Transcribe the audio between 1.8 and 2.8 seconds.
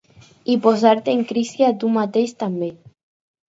tu mateix, també.